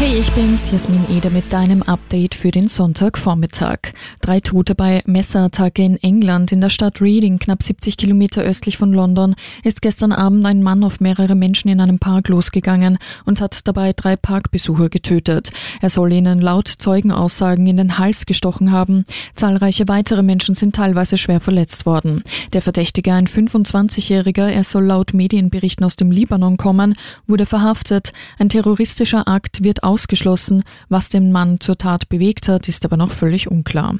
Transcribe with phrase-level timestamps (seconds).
[0.00, 3.78] Hey, ich bin's, Jasmin Eder mit deinem Update für den Sonntagvormittag.
[4.20, 6.52] Drei Tote bei Messerattacke in England.
[6.52, 9.34] In der Stadt Reading, knapp 70 Kilometer östlich von London,
[9.64, 13.92] ist gestern Abend ein Mann auf mehrere Menschen in einem Park losgegangen und hat dabei
[13.92, 15.50] drei Parkbesucher getötet.
[15.80, 19.04] Er soll ihnen laut Zeugenaussagen in den Hals gestochen haben.
[19.34, 22.22] Zahlreiche weitere Menschen sind teilweise schwer verletzt worden.
[22.52, 26.94] Der Verdächtige, ein 25-Jähriger, er soll laut Medienberichten aus dem Libanon kommen,
[27.26, 28.12] wurde verhaftet.
[28.38, 30.62] Ein terroristischer Akt wird ausgeschlossen.
[30.88, 33.96] Was den Mann zur Tat bewegt hat, ist aber noch völlig unklar.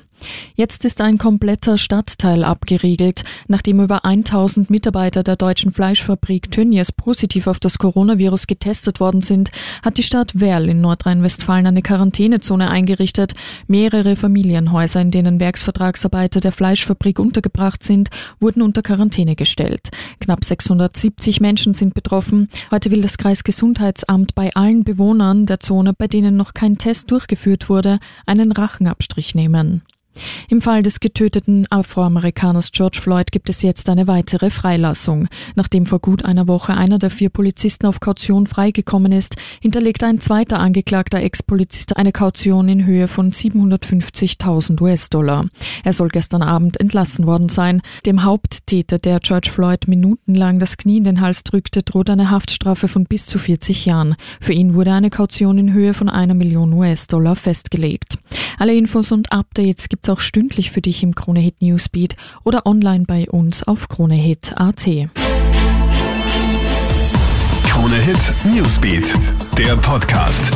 [0.54, 7.46] Jetzt ist ein kompletter Stadtteil abgeriegelt, nachdem über 1000 Mitarbeiter der deutschen Fleischfabrik Tönnies positiv
[7.46, 9.50] auf das Coronavirus getestet worden sind,
[9.84, 13.34] hat die Stadt Werl in Nordrhein-Westfalen eine Quarantänezone eingerichtet.
[13.68, 18.08] Mehrere Familienhäuser, in denen Werksvertragsarbeiter der Fleischfabrik untergebracht sind,
[18.40, 19.88] wurden unter Quarantäne gestellt.
[20.20, 22.48] Knapp 670 Menschen sind betroffen.
[22.70, 27.68] Heute will das Kreisgesundheitsamt bei allen Bewohnern der Zone, bei denen noch kein Test durchgeführt
[27.68, 29.82] wurde, einen Rachenabstrich nehmen.
[30.48, 35.28] Im Fall des getöteten Afroamerikaners George Floyd gibt es jetzt eine weitere Freilassung.
[35.54, 40.20] Nachdem vor gut einer Woche einer der vier Polizisten auf Kaution freigekommen ist, hinterlegt ein
[40.20, 45.46] zweiter angeklagter Ex-Polizist eine Kaution in Höhe von 750.000 US-Dollar.
[45.84, 47.82] Er soll gestern Abend entlassen worden sein.
[48.06, 52.88] Dem Haupttäter, der George Floyd minutenlang das Knie in den Hals drückte, droht eine Haftstrafe
[52.88, 54.16] von bis zu 40 Jahren.
[54.40, 58.18] Für ihn wurde eine Kaution in Höhe von einer Million US-Dollar festgelegt.
[58.58, 63.28] Alle Infos und Updates gibt's auch stündlich für dich im Kronehit Newsbeat oder online bei
[63.28, 64.84] uns auf kronehit.at.
[67.64, 69.14] Kronehit Newsbeat,
[69.56, 70.52] der Podcast.